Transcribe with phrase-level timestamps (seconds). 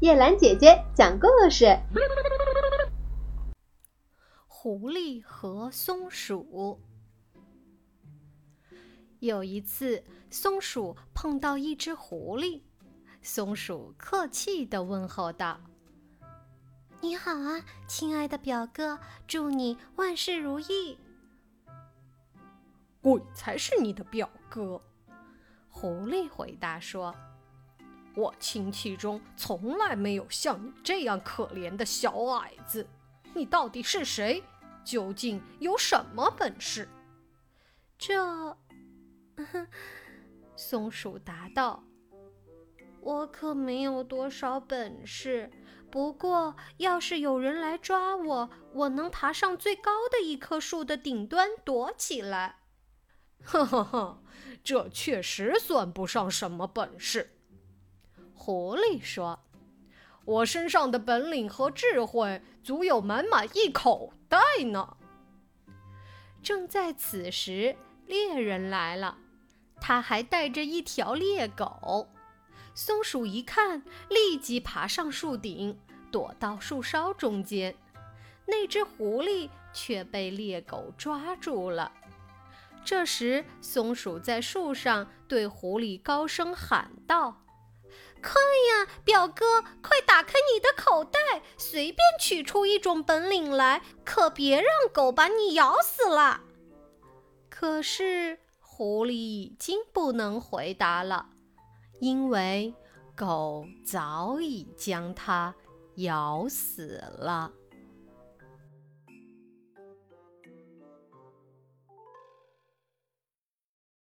[0.00, 1.76] 叶兰姐姐讲故事：
[4.46, 6.80] 狐狸和松鼠。
[9.18, 12.62] 有一次，松鼠碰到一只狐狸，
[13.22, 15.60] 松鼠客气地问候道
[17.02, 20.96] ：“你好啊，亲爱的表哥，祝你万事如意。
[23.02, 24.80] ”“鬼才是你的表哥！”
[25.68, 27.12] 狐狸回答说。
[28.18, 32.84] 我亲戚中从来没有像你这样可怜的小矮子。
[33.32, 34.42] 你到底是谁？
[34.84, 36.88] 究竟有什么本事？
[37.96, 38.58] 这，
[40.56, 41.84] 松鼠答道
[43.00, 45.48] ：“我可没有多少本事。
[45.88, 52.56] 不过，要是有人来抓我，我能爬上最高的一棵树的顶端躲起来。
[53.44, 54.22] ”呵呵呵，
[54.64, 57.37] 这确实算不上什么本事。
[58.38, 59.40] 狐狸说
[60.24, 64.96] ：“我身上的本领和智慧足有满满一口袋呢。”
[66.40, 69.18] 正在此时，猎人来了，
[69.80, 72.08] 他还带着一条猎狗。
[72.74, 75.76] 松鼠一看，立即爬上树顶，
[76.12, 77.74] 躲到树梢中间。
[78.46, 81.92] 那只狐狸却被猎狗抓住了。
[82.84, 87.42] 这时，松鼠在树上对狐狸高声喊道。
[88.22, 91.18] 快呀，表哥，快打开你的口袋，
[91.56, 96.42] 随便取出一种本领来，可别让狗把你咬死了。
[97.48, 101.30] 可是狐狸已经不能回答了，
[102.00, 102.74] 因为
[103.16, 105.54] 狗早已将它
[105.96, 107.52] 咬死了。